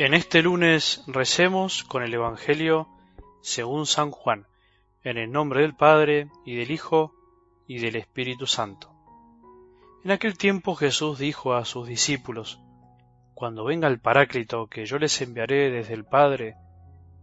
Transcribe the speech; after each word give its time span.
En 0.00 0.14
este 0.14 0.42
lunes 0.42 1.02
recemos 1.08 1.82
con 1.82 2.04
el 2.04 2.14
Evangelio 2.14 2.86
según 3.40 3.84
San 3.84 4.12
Juan, 4.12 4.46
en 5.02 5.18
el 5.18 5.32
nombre 5.32 5.62
del 5.62 5.74
Padre 5.74 6.30
y 6.44 6.54
del 6.54 6.70
Hijo 6.70 7.12
y 7.66 7.80
del 7.80 7.96
Espíritu 7.96 8.46
Santo. 8.46 8.92
En 10.04 10.12
aquel 10.12 10.38
tiempo 10.38 10.76
Jesús 10.76 11.18
dijo 11.18 11.54
a 11.54 11.64
sus 11.64 11.88
discípulos, 11.88 12.60
Cuando 13.34 13.64
venga 13.64 13.88
el 13.88 13.98
Paráclito 13.98 14.68
que 14.68 14.86
yo 14.86 15.00
les 15.00 15.20
enviaré 15.20 15.68
desde 15.68 15.94
el 15.94 16.04
Padre, 16.04 16.54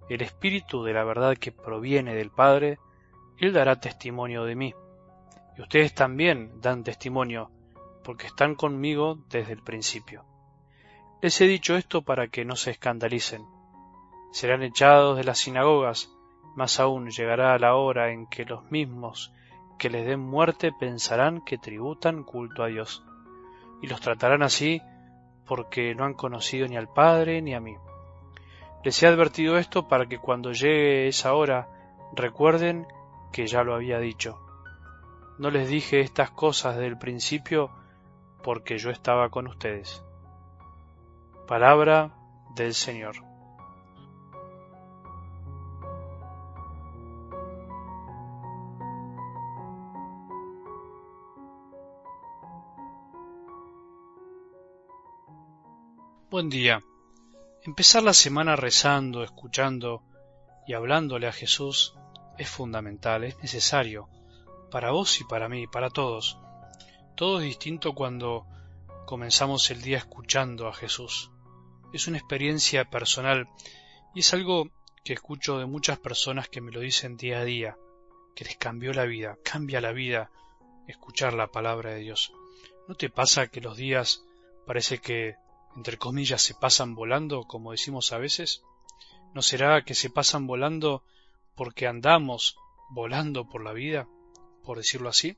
el 0.09 0.21
Espíritu 0.21 0.83
de 0.83 0.91
la 0.91 1.05
verdad 1.05 1.37
que 1.37 1.53
proviene 1.53 2.13
del 2.13 2.29
Padre, 2.29 2.77
Él 3.37 3.53
dará 3.53 3.79
testimonio 3.79 4.43
de 4.43 4.55
mí. 4.57 4.73
Y 5.57 5.61
ustedes 5.61 5.95
también 5.95 6.59
dan 6.59 6.83
testimonio, 6.83 7.51
porque 8.03 8.27
están 8.27 8.53
conmigo 8.53 9.17
desde 9.29 9.53
el 9.53 9.63
principio. 9.63 10.25
Les 11.25 11.41
he 11.41 11.47
dicho 11.47 11.75
esto 11.75 12.03
para 12.03 12.27
que 12.27 12.45
no 12.45 12.55
se 12.55 12.69
escandalicen. 12.69 13.47
Serán 14.31 14.61
echados 14.61 15.17
de 15.17 15.23
las 15.23 15.39
sinagogas, 15.39 16.15
más 16.55 16.79
aún 16.79 17.09
llegará 17.09 17.57
la 17.57 17.73
hora 17.73 18.11
en 18.11 18.27
que 18.27 18.45
los 18.45 18.69
mismos 18.69 19.33
que 19.79 19.89
les 19.89 20.05
den 20.05 20.19
muerte 20.19 20.71
pensarán 20.71 21.41
que 21.43 21.57
tributan 21.57 22.21
culto 22.21 22.61
a 22.61 22.67
Dios, 22.67 23.03
y 23.81 23.87
los 23.87 24.01
tratarán 24.01 24.43
así 24.43 24.83
porque 25.47 25.95
no 25.95 26.05
han 26.05 26.13
conocido 26.13 26.67
ni 26.67 26.77
al 26.77 26.93
Padre 26.93 27.41
ni 27.41 27.55
a 27.55 27.59
mí. 27.59 27.75
Les 28.83 29.01
he 29.01 29.07
advertido 29.07 29.57
esto 29.57 29.87
para 29.87 30.05
que 30.05 30.19
cuando 30.19 30.51
llegue 30.51 31.07
esa 31.07 31.33
hora 31.33 31.67
recuerden 32.15 32.85
que 33.31 33.47
ya 33.47 33.63
lo 33.63 33.73
había 33.73 33.97
dicho. 33.97 34.39
No 35.39 35.49
les 35.49 35.69
dije 35.69 36.01
estas 36.01 36.29
cosas 36.29 36.75
desde 36.75 36.89
el 36.89 36.99
principio 36.99 37.71
porque 38.43 38.77
yo 38.77 38.91
estaba 38.91 39.29
con 39.29 39.47
ustedes. 39.47 40.04
Palabra 41.47 42.11
del 42.55 42.73
Señor. 42.73 43.17
Buen 56.31 56.49
día. 56.49 56.79
Empezar 57.61 58.01
la 58.01 58.15
semana 58.15 58.55
rezando, 58.55 59.23
escuchando 59.23 60.01
y 60.65 60.73
hablándole 60.73 61.27
a 61.27 61.31
Jesús 61.31 61.93
es 62.39 62.49
fundamental, 62.49 63.23
es 63.23 63.37
necesario, 63.37 64.09
para 64.71 64.89
vos 64.89 65.21
y 65.21 65.25
para 65.25 65.47
mí, 65.47 65.67
para 65.67 65.91
todos. 65.91 66.39
Todo 67.13 67.37
es 67.37 67.45
distinto 67.45 67.93
cuando 67.93 68.47
comenzamos 69.05 69.69
el 69.69 69.83
día 69.83 69.99
escuchando 69.99 70.67
a 70.67 70.73
Jesús 70.73 71.29
es 71.95 72.07
una 72.07 72.17
experiencia 72.17 72.89
personal 72.89 73.47
y 74.13 74.19
es 74.19 74.33
algo 74.33 74.69
que 75.03 75.13
escucho 75.13 75.59
de 75.59 75.65
muchas 75.65 75.97
personas 75.97 76.49
que 76.49 76.59
me 76.59 76.71
lo 76.71 76.81
dicen 76.81 77.15
día 77.15 77.39
a 77.39 77.45
día, 77.45 77.77
que 78.35 78.43
les 78.43 78.57
cambió 78.57 78.91
la 78.91 79.05
vida, 79.05 79.37
cambia 79.43 79.79
la 79.79 79.93
vida 79.93 80.29
escuchar 80.87 81.33
la 81.33 81.47
palabra 81.47 81.91
de 81.91 81.99
Dios. 82.01 82.33
¿No 82.87 82.95
te 82.95 83.09
pasa 83.09 83.47
que 83.47 83.61
los 83.61 83.77
días 83.77 84.23
parece 84.65 84.99
que, 84.99 85.35
entre 85.75 85.97
comillas, 85.97 86.41
se 86.41 86.53
pasan 86.53 86.95
volando, 86.95 87.43
como 87.43 87.71
decimos 87.71 88.11
a 88.11 88.17
veces? 88.17 88.61
¿No 89.33 89.41
será 89.41 89.83
que 89.83 89.95
se 89.95 90.09
pasan 90.09 90.47
volando 90.47 91.03
porque 91.55 91.87
andamos 91.87 92.57
volando 92.89 93.47
por 93.47 93.63
la 93.63 93.73
vida, 93.73 94.07
por 94.63 94.77
decirlo 94.77 95.09
así? 95.09 95.37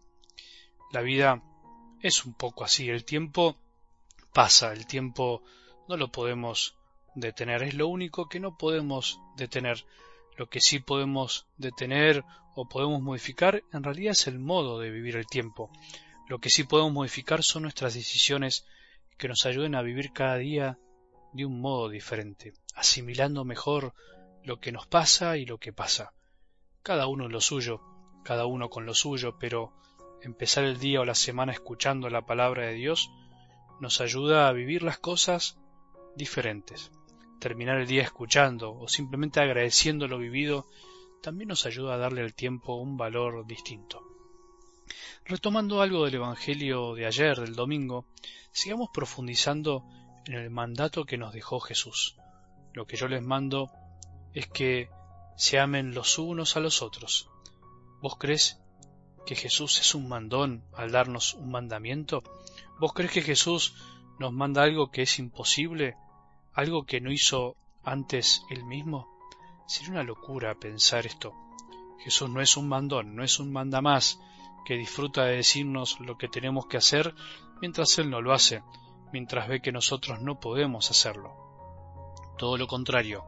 La 0.92 1.02
vida 1.02 1.44
es 2.02 2.26
un 2.26 2.34
poco 2.34 2.64
así, 2.64 2.90
el 2.90 3.06
tiempo 3.06 3.58
pasa, 4.34 4.74
el 4.74 4.88
tiempo 4.88 5.44
no 5.88 5.98
lo 5.98 6.12
podemos 6.12 6.76
detener, 7.16 7.64
es 7.64 7.74
lo 7.74 7.88
único 7.88 8.30
que 8.30 8.40
no 8.40 8.58
podemos 8.58 9.20
detener. 9.36 9.86
Lo 10.38 10.50
que 10.50 10.62
sí 10.62 10.80
podemos 10.80 11.48
detener 11.58 12.24
o 12.56 12.68
podemos 12.68 13.02
modificar 13.02 13.64
en 13.74 13.84
realidad 13.84 14.12
es 14.12 14.28
el 14.28 14.40
modo 14.40 14.80
de 14.80 14.92
vivir 14.92 15.16
el 15.16 15.26
tiempo. 15.26 15.72
Lo 16.28 16.40
que 16.40 16.50
sí 16.50 16.64
podemos 16.64 16.94
modificar 16.94 17.44
son 17.44 17.64
nuestras 17.64 17.94
decisiones 17.94 18.66
que 19.18 19.28
nos 19.28 19.46
ayuden 19.46 19.76
a 19.76 19.82
vivir 19.82 20.12
cada 20.14 20.38
día 20.38 20.78
de 21.34 21.46
un 21.46 21.60
modo 21.60 21.90
diferente, 21.90 22.54
asimilando 22.76 23.46
mejor 23.46 23.94
lo 24.44 24.60
que 24.60 24.72
nos 24.72 24.88
pasa 24.88 25.38
y 25.38 25.46
lo 25.46 25.58
que 25.58 25.74
pasa. 25.74 26.14
Cada 26.84 27.08
uno 27.08 27.26
en 27.26 27.32
lo 27.32 27.42
suyo, 27.42 27.82
cada 28.24 28.46
uno 28.46 28.70
con 28.70 28.86
lo 28.86 28.94
suyo, 28.94 29.38
pero 29.40 29.74
empezar 30.22 30.64
el 30.64 30.80
día 30.80 31.02
o 31.02 31.06
la 31.06 31.16
semana 31.16 31.52
escuchando 31.52 32.10
la 32.10 32.26
palabra 32.26 32.68
de 32.68 32.74
Dios 32.74 33.10
nos 33.80 34.02
ayuda 34.02 34.48
a 34.48 34.52
vivir 34.52 34.84
las 34.84 34.98
cosas 34.98 35.58
diferentes. 36.18 36.92
Terminar 37.40 37.78
el 37.78 37.88
día 37.88 38.02
escuchando 38.02 38.74
o 38.74 38.88
simplemente 38.88 39.40
agradeciendo 39.40 40.08
lo 40.08 40.18
vivido 40.18 40.68
también 41.22 41.50
nos 41.50 41.66
ayuda 41.66 41.94
a 41.94 41.98
darle 41.98 42.22
al 42.22 42.34
tiempo 42.34 42.76
un 42.76 42.98
valor 42.98 43.46
distinto. 43.46 44.02
Retomando 45.26 45.82
algo 45.82 46.06
del 46.06 46.16
Evangelio 46.16 46.96
de 46.96 47.06
ayer, 47.06 47.40
del 47.40 47.56
domingo, 47.56 48.06
sigamos 48.52 48.90
profundizando 48.94 49.84
en 50.26 50.36
el 50.36 50.50
mandato 50.50 51.06
que 51.06 51.18
nos 51.18 51.34
dejó 51.34 51.60
Jesús. 51.60 52.16
Lo 52.74 52.86
que 52.86 52.98
yo 52.98 53.08
les 53.08 53.22
mando 53.22 53.70
es 54.34 54.48
que 54.48 54.90
se 55.36 55.60
amen 55.60 55.94
los 55.94 56.18
unos 56.18 56.58
a 56.58 56.60
los 56.60 56.82
otros. 56.82 57.30
¿Vos 58.02 58.18
crees 58.18 58.60
que 59.26 59.36
Jesús 59.36 59.80
es 59.80 59.94
un 59.96 60.08
mandón 60.08 60.64
al 60.74 60.92
darnos 60.92 61.34
un 61.34 61.52
mandamiento? 61.52 62.24
¿Vos 62.80 62.94
crees 62.94 63.12
que 63.12 63.22
Jesús 63.22 63.76
nos 64.20 64.34
manda 64.34 64.64
algo 64.64 64.92
que 64.92 65.04
es 65.04 65.20
imposible 65.20 65.96
algo 66.58 66.88
que 66.88 67.00
no 67.00 67.12
hizo 67.12 67.56
antes 67.84 68.44
él 68.50 68.66
mismo? 68.66 69.08
Sería 69.68 69.92
una 69.92 70.04
locura 70.04 70.56
pensar 70.56 71.06
esto. 71.06 71.36
Jesús 72.00 72.32
no 72.32 72.42
es 72.42 72.58
un 72.58 72.68
mandón, 72.68 73.16
no 73.16 73.24
es 73.24 73.40
un 73.40 73.54
mandamás 73.54 74.20
que 74.66 74.76
disfruta 74.76 75.26
de 75.26 75.36
decirnos 75.36 76.00
lo 76.00 76.18
que 76.18 76.28
tenemos 76.28 76.66
que 76.66 76.78
hacer 76.78 77.14
mientras 77.62 77.96
Él 78.00 78.10
no 78.10 78.22
lo 78.22 78.34
hace, 78.34 78.64
mientras 79.14 79.48
ve 79.48 79.62
que 79.62 79.72
nosotros 79.72 80.20
no 80.20 80.40
podemos 80.40 80.90
hacerlo. 80.90 81.32
Todo 82.40 82.58
lo 82.58 82.66
contrario, 82.66 83.24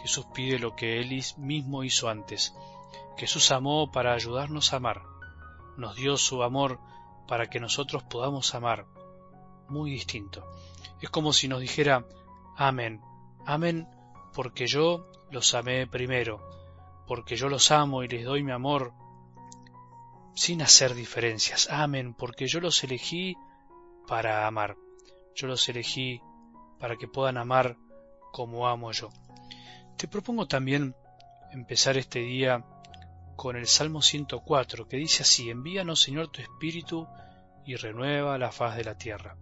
Jesús 0.00 0.26
pide 0.34 0.58
lo 0.58 0.74
que 0.74 1.00
Él 1.00 1.22
mismo 1.36 1.84
hizo 1.84 2.08
antes. 2.08 2.54
Jesús 3.18 3.50
amó 3.52 3.92
para 3.92 4.14
ayudarnos 4.14 4.72
a 4.72 4.76
amar. 4.76 5.02
Nos 5.76 5.96
dio 5.96 6.16
su 6.16 6.42
amor 6.42 6.80
para 7.28 7.50
que 7.50 7.60
nosotros 7.60 8.02
podamos 8.04 8.54
amar. 8.54 8.86
Muy 9.68 9.90
distinto. 9.90 10.46
Es 11.02 11.10
como 11.10 11.34
si 11.34 11.46
nos 11.46 11.60
dijera, 11.60 12.06
Amén. 12.56 13.00
Amén 13.46 13.88
porque 14.32 14.66
yo 14.66 15.06
los 15.30 15.54
amé 15.54 15.86
primero, 15.86 16.40
porque 17.06 17.36
yo 17.36 17.48
los 17.48 17.70
amo 17.70 18.02
y 18.02 18.08
les 18.08 18.24
doy 18.24 18.42
mi 18.42 18.52
amor 18.52 18.92
sin 20.34 20.62
hacer 20.62 20.94
diferencias. 20.94 21.68
Amén 21.70 22.14
porque 22.14 22.46
yo 22.46 22.60
los 22.60 22.82
elegí 22.84 23.36
para 24.06 24.46
amar. 24.46 24.76
Yo 25.34 25.46
los 25.46 25.68
elegí 25.68 26.20
para 26.78 26.96
que 26.96 27.08
puedan 27.08 27.38
amar 27.38 27.76
como 28.32 28.68
amo 28.68 28.92
yo. 28.92 29.10
Te 29.96 30.08
propongo 30.08 30.46
también 30.46 30.94
empezar 31.52 31.96
este 31.96 32.20
día 32.20 32.64
con 33.36 33.56
el 33.56 33.66
Salmo 33.66 34.02
104, 34.02 34.86
que 34.86 34.96
dice 34.96 35.22
así, 35.22 35.50
envíanos 35.50 36.02
Señor 36.02 36.28
tu 36.28 36.40
Espíritu 36.40 37.06
y 37.64 37.76
renueva 37.76 38.38
la 38.38 38.52
faz 38.52 38.76
de 38.76 38.84
la 38.84 38.96
tierra. 38.96 39.36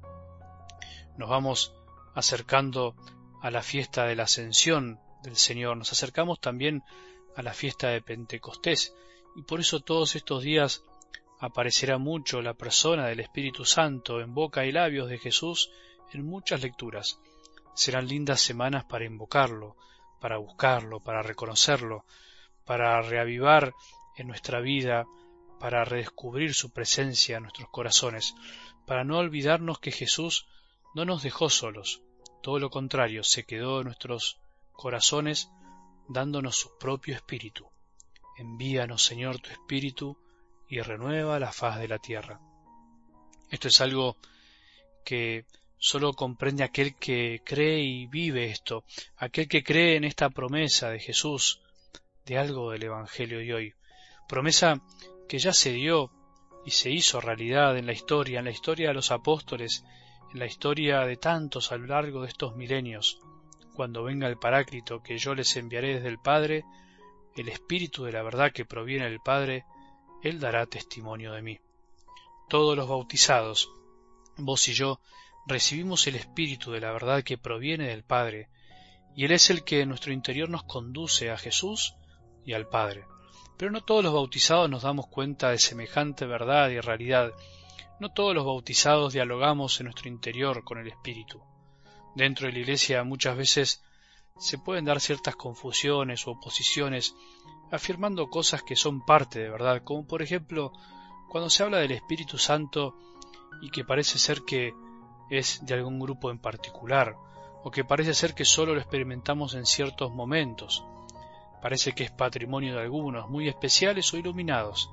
Nos 1.17 1.29
vamos 1.29 1.75
acercando 2.15 2.95
a 3.41 3.51
la 3.51 3.63
fiesta 3.63 4.05
de 4.05 4.17
la 4.17 4.25
ascensión 4.25 5.01
del 5.23 5.37
Señor, 5.37 5.77
nos 5.77 5.93
acercamos 5.93 6.41
también 6.41 6.83
a 7.37 7.43
la 7.43 7.55
fiesta 7.55 7.89
de 7.89 8.03
Pentecostés, 8.03 8.95
y 9.37 9.43
por 9.43 9.61
eso 9.61 9.81
todos 9.81 10.15
estos 10.17 10.43
días 10.43 10.85
aparecerá 11.41 11.99
mucho 11.99 12.43
la 12.43 12.55
persona 12.55 13.07
del 13.07 13.21
Espíritu 13.21 13.65
Santo 13.65 14.21
en 14.21 14.35
boca 14.35 14.65
y 14.65 14.73
labios 14.73 15.09
de 15.09 15.19
Jesús 15.19 15.71
en 16.13 16.25
muchas 16.25 16.63
lecturas. 16.63 17.19
Serán 17.75 18.07
lindas 18.07 18.41
semanas 18.41 18.85
para 18.85 19.07
invocarlo, 19.07 19.77
para 20.21 20.37
buscarlo, 20.37 21.01
para 21.01 21.23
reconocerlo, 21.23 22.05
para 22.65 23.01
reavivar 23.03 23.75
en 24.17 24.29
nuestra 24.29 24.61
vida, 24.61 25.07
para 25.59 25.85
redescubrir 25.85 26.55
su 26.55 26.71
presencia 26.71 27.39
en 27.39 27.45
nuestros 27.45 27.69
corazones, 27.71 28.35
para 28.87 29.05
no 29.05 29.19
olvidarnos 29.19 29.79
que 29.79 29.91
Jesús 29.91 30.47
no 30.95 31.05
nos 31.05 31.23
dejó 31.23 31.49
solos, 31.49 32.03
todo 32.43 32.59
lo 32.59 32.71
contrario, 32.71 33.23
se 33.23 33.45
quedó 33.45 33.81
en 33.81 33.87
nuestros 33.87 34.39
corazones 34.73 35.49
dándonos 36.09 36.57
su 36.57 36.77
propio 36.79 37.15
espíritu. 37.15 37.67
Envíanos, 38.37 39.05
Señor, 39.05 39.39
tu 39.39 39.51
espíritu 39.51 40.19
y 40.69 40.81
renueva 40.81 41.39
la 41.39 41.53
faz 41.53 41.79
de 41.79 41.89
la 41.89 41.99
tierra. 41.99 42.41
Esto 43.51 43.69
es 43.69 43.81
algo 43.81 44.17
que 45.05 45.47
solo 45.79 46.15
comprende 46.15 46.65
aquel 46.65 46.97
que 46.97 47.43
cree 47.45 47.81
y 47.81 48.07
vive 48.07 48.47
esto, 48.47 48.85
aquel 49.17 49.49
que 49.49 49.63
cree 49.63 49.97
en 49.97 50.05
esta 50.05 50.31
promesa 50.31 50.91
de 50.91 50.99
Jesús, 50.99 51.61
de 52.25 52.39
algo 52.39 52.71
del 52.71 52.85
Evangelio 52.85 53.39
de 53.39 53.55
hoy. 53.55 53.75
Promesa 54.29 54.81
que 55.29 55.39
ya 55.39 55.53
se 55.53 55.73
dio 55.73 56.11
y 56.65 56.71
se 56.71 56.91
hizo 56.91 57.21
realidad 57.21 57.77
en 57.77 57.87
la 57.87 57.93
historia, 57.93 58.39
en 58.39 58.47
la 58.47 58.51
historia 58.51 58.89
de 58.89 58.95
los 58.95 59.11
apóstoles 59.11 59.85
en 60.33 60.39
la 60.39 60.47
historia 60.47 61.01
de 61.01 61.17
tantos 61.17 61.73
a 61.73 61.77
lo 61.77 61.87
largo 61.87 62.23
de 62.23 62.29
estos 62.29 62.57
milenios, 62.57 63.21
cuando 63.75 64.03
venga 64.03 64.29
el 64.29 64.39
Paráclito 64.39 65.03
que 65.03 65.19
yo 65.19 65.35
les 65.35 65.57
enviaré 65.57 65.95
desde 65.95 66.09
el 66.09 66.19
Padre, 66.19 66.65
el 67.37 67.49
Espíritu 67.49 68.05
de 68.05 68.13
la 68.13 68.23
verdad 68.23 68.53
que 68.53 68.65
proviene 68.65 69.09
del 69.09 69.21
Padre, 69.21 69.65
Él 70.23 70.41
dará 70.41 70.67
testimonio 70.67 71.33
de 71.33 71.43
mí. 71.43 71.61
Todos 72.49 72.77
los 72.77 72.89
bautizados, 72.89 73.71
vos 74.37 74.69
y 74.69 74.75
yo, 74.75 75.01
recibimos 75.47 76.07
el 76.07 76.17
Espíritu 76.17 76.73
de 76.73 76.81
la 76.81 76.93
verdad 76.93 77.23
que 77.23 77.39
proviene 77.39 77.89
del 77.89 78.05
Padre, 78.05 78.49
y 79.15 79.25
Él 79.25 79.33
es 79.33 79.51
el 79.51 79.65
que 79.65 79.81
en 79.81 79.89
nuestro 79.89 80.13
interior 80.13 80.49
nos 80.49 80.65
conduce 80.65 81.31
a 81.31 81.37
Jesús 81.37 81.95
y 82.45 82.55
al 82.55 82.69
Padre. 82.69 83.05
Pero 83.59 83.71
no 83.71 83.83
todos 83.83 84.03
los 84.03 84.15
bautizados 84.15 84.69
nos 84.71 84.83
damos 84.83 85.07
cuenta 85.09 85.51
de 85.51 85.59
semejante 85.59 86.25
verdad 86.25 86.71
y 86.71 86.81
realidad. 86.81 87.33
No 88.03 88.11
todos 88.11 88.35
los 88.35 88.45
bautizados 88.45 89.13
dialogamos 89.13 89.79
en 89.79 89.85
nuestro 89.85 90.09
interior 90.09 90.65
con 90.65 90.77
el 90.77 90.89
Espíritu. 90.89 91.41
Dentro 92.17 92.49
de 92.49 92.53
la 92.53 92.59
Iglesia 92.59 93.05
muchas 93.05 93.37
veces 93.37 93.85
se 94.41 94.59
pueden 94.59 94.87
dar 94.87 95.01
ciertas 95.01 95.37
confusiones 95.37 96.27
o 96.27 96.33
oposiciones 96.33 97.15
afirmando 97.71 98.29
cosas 98.29 98.65
que 98.65 98.75
son 98.75 99.07
parte 99.07 99.39
de 99.39 99.49
verdad, 99.49 99.85
como 99.85 100.05
por 100.05 100.21
ejemplo 100.21 100.73
cuando 101.29 101.49
se 101.49 101.63
habla 101.63 101.79
del 101.79 101.93
Espíritu 101.93 102.39
Santo 102.39 102.97
y 103.61 103.71
que 103.71 103.85
parece 103.85 104.19
ser 104.19 104.43
que 104.43 104.75
es 105.31 105.65
de 105.65 105.75
algún 105.75 106.01
grupo 106.01 106.33
en 106.33 106.41
particular, 106.41 107.15
o 107.63 107.71
que 107.71 107.85
parece 107.85 108.15
ser 108.15 108.35
que 108.35 108.45
solo 108.45 108.75
lo 108.75 108.81
experimentamos 108.81 109.55
en 109.55 109.65
ciertos 109.65 110.11
momentos. 110.11 110.85
Parece 111.63 111.93
que 111.93 112.03
es 112.03 112.11
patrimonio 112.11 112.75
de 112.75 112.81
algunos, 112.81 113.31
muy 113.31 113.47
especiales 113.47 114.13
o 114.13 114.17
iluminados. 114.17 114.91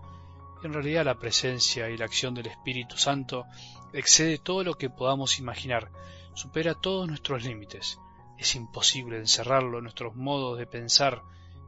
En 0.62 0.74
realidad 0.74 1.06
la 1.06 1.18
presencia 1.18 1.90
y 1.90 1.98
la 1.98 2.06
acción 2.06 2.34
del 2.34 2.48
Espíritu 2.48 2.98
Santo 2.98 3.46
excede 3.94 4.38
todo 4.38 4.64
lo 4.64 4.74
que 4.74 4.90
podamos 4.90 5.40
imaginar, 5.40 5.90
supera 6.34 6.74
todos 6.74 7.08
nuestros 7.08 7.44
límites. 7.44 7.98
Es 8.38 8.56
imposible 8.56 9.18
encerrarlo 9.18 9.78
en 9.78 9.84
nuestros 9.84 10.16
modos 10.16 10.58
de 10.58 10.68
pensar 10.68 11.24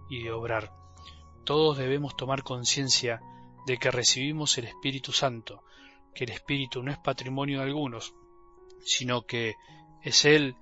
y 0.10 0.24
de 0.24 0.32
obrar. 0.32 0.74
Todos 1.46 1.78
debemos 1.78 2.16
tomar 2.16 2.44
conciencia 2.44 3.22
de 3.66 3.78
que 3.78 3.92
recibimos 3.92 4.58
el 4.58 4.66
Espíritu 4.66 5.12
Santo, 5.12 5.64
que 6.14 6.26
el 6.26 6.32
Espíritu 6.32 6.84
no 6.84 6.92
es 6.92 6.98
patrimonio 6.98 7.60
de 7.60 7.66
algunos, 7.66 8.14
sino 8.84 9.22
que 9.24 9.56
es 10.04 10.26
Él 10.26 10.56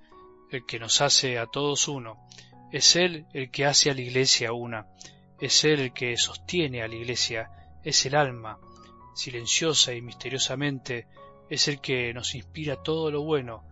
el 0.50 0.64
que 0.66 0.78
nos 0.78 1.00
hace 1.00 1.38
a 1.38 1.46
todos 1.46 1.88
uno, 1.88 2.16
es 2.72 2.96
Él 2.96 3.26
el 3.32 3.50
que 3.50 3.66
hace 3.66 3.90
a 3.90 3.94
la 3.94 4.02
Iglesia 4.02 4.52
una, 4.52 4.86
es 5.40 5.64
Él 5.64 5.80
el 5.80 5.92
que 5.92 6.16
sostiene 6.16 6.82
a 6.82 6.88
la 6.88 6.94
Iglesia, 6.94 7.50
es 7.84 8.04
el 8.06 8.14
alma, 8.14 8.58
silenciosa 9.14 9.94
y 9.94 10.02
misteriosamente, 10.02 11.06
es 11.48 11.68
el 11.68 11.80
que 11.80 12.12
nos 12.14 12.34
inspira 12.34 12.82
todo 12.82 13.10
lo 13.10 13.22
bueno 13.22 13.64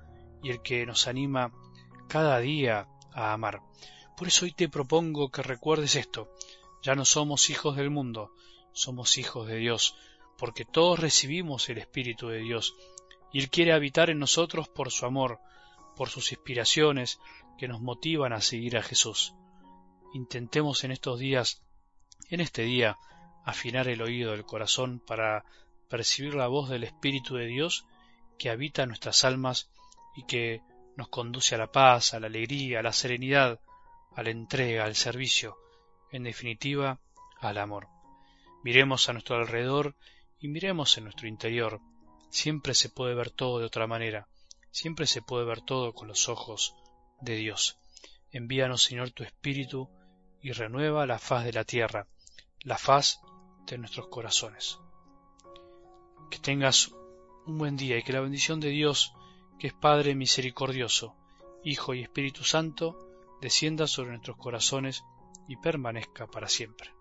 y 0.43 0.51
el 0.51 0.63
que 0.63 0.85
nos 0.87 1.07
anima 1.07 1.53
cada 2.09 2.39
día 2.41 2.89
a 3.13 3.33
amar. 3.33 3.63
Por 4.17 4.29
eso 4.29 4.45
hoy 4.45 4.53
te 4.53 4.69
propongo 4.69 5.31
que 5.31 5.43
recuerdes 5.43 5.95
esto, 5.95 6.29
ya 6.83 6.95
no 6.95 7.05
somos 7.05 7.51
hijos 7.51 7.77
del 7.77 7.91
mundo, 7.91 8.33
somos 8.73 9.19
hijos 9.19 9.47
de 9.47 9.57
Dios, 9.57 9.97
porque 10.37 10.65
todos 10.65 10.99
recibimos 10.99 11.69
el 11.69 11.79
Espíritu 11.79 12.29
de 12.29 12.39
Dios, 12.39 12.75
y 13.33 13.41
Él 13.41 13.51
quiere 13.51 13.73
habitar 13.73 14.11
en 14.11 14.19
nosotros 14.19 14.69
por 14.69 14.91
su 14.91 15.07
amor, 15.07 15.41
por 15.97 16.09
sus 16.09 16.33
inspiraciones 16.33 17.21
que 17.59 17.69
nos 17.69 17.81
motivan 17.81 18.33
a 18.33 18.41
seguir 18.41 18.77
a 18.77 18.83
Jesús. 18.83 19.35
Intentemos 20.15 20.85
en 20.85 20.93
estos 20.93 21.19
días, 21.19 21.63
en 22.31 22.41
este 22.41 22.63
día, 22.63 22.97
afinar 23.51 23.89
el 23.89 24.03
oído 24.03 24.33
del 24.33 24.45
corazón 24.45 25.01
para 25.01 25.45
percibir 25.89 26.35
la 26.35 26.49
voz 26.49 26.69
del 26.69 26.85
Espíritu 26.85 27.37
de 27.37 27.47
Dios 27.47 27.87
que 28.39 28.51
habita 28.51 28.87
nuestras 28.87 29.25
almas 29.25 29.71
y 30.17 30.25
que 30.27 30.63
nos 30.97 31.09
conduce 31.09 31.55
a 31.55 31.59
la 31.59 31.73
paz, 31.73 32.15
a 32.15 32.21
la 32.21 32.27
alegría, 32.27 32.81
a 32.81 32.83
la 32.83 32.93
serenidad, 32.93 33.61
a 34.15 34.23
la 34.23 34.31
entrega, 34.31 34.85
al 34.85 34.97
servicio, 34.97 35.57
en 36.13 36.25
definitiva, 36.25 37.01
al 37.41 37.59
amor. 37.59 37.89
Miremos 38.65 39.09
a 39.09 39.13
nuestro 39.13 39.37
alrededor 39.37 39.97
y 40.41 40.49
miremos 40.49 40.99
en 40.99 41.05
nuestro 41.05 41.29
interior 41.29 41.81
Siempre 42.31 42.75
se 42.75 42.91
puede 42.91 43.15
ver 43.15 43.31
todo 43.31 43.59
de 43.59 43.65
otra 43.65 43.87
manera, 43.87 44.29
siempre 44.71 45.07
se 45.07 45.23
puede 45.23 45.47
ver 45.47 45.63
todo 45.63 45.95
con 45.95 46.09
los 46.09 46.29
ojos 46.29 46.75
de 47.21 47.37
Dios. 47.37 47.79
Envíanos, 48.31 48.83
Señor, 48.83 49.11
tu 49.13 49.23
Espíritu 49.23 49.89
y 50.43 50.53
renueva 50.53 51.07
la 51.07 51.19
faz 51.19 51.45
de 51.45 51.53
la 51.53 51.65
tierra, 51.65 52.07
la 52.61 52.77
faz 52.77 53.21
de 53.75 53.79
nuestros 53.79 54.09
corazones. 54.09 54.79
Que 56.31 56.39
tengas 56.39 56.93
un 57.47 57.59
buen 57.59 57.77
día 57.77 57.99
y 57.99 58.03
que 58.03 58.13
la 58.13 58.21
bendición 58.21 58.61
de 58.61 58.69
Dios, 58.69 59.13
que 59.59 59.69
es 59.69 59.75
Padre 59.75 60.15
misericordioso, 60.15 61.15
Hijo 61.65 61.95
y 61.95 62.03
Espíritu 62.03 62.45
Santo, 62.45 62.97
descienda 63.41 63.87
sobre 63.87 64.11
nuestros 64.11 64.37
corazones 64.37 65.05
y 65.49 65.57
permanezca 65.57 66.27
para 66.27 66.49
siempre. 66.49 66.98